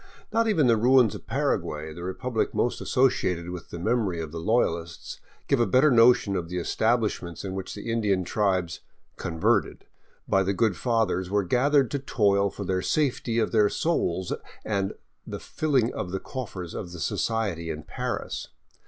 [0.33, 4.39] Not even the ruins of Paraguay, the republic most associated with the memory of the
[4.39, 8.79] LoyaHsts, give a better notion of the estabHshments in which the Indian tribes"
[9.29, 9.85] converted"
[10.27, 14.33] by the good Fathers were gathered to toil for the safety of their souls
[14.65, 14.93] and
[15.27, 18.47] the filling of the coffers of the society in Paris.